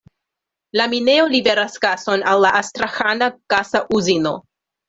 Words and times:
La 0.79 0.87
minejo 0.93 1.27
liveras 1.33 1.77
gason 1.85 2.25
al 2.33 2.43
la 2.47 2.55
Astraĥana 2.63 3.31
gasa 3.55 3.87
uzino. 4.01 4.35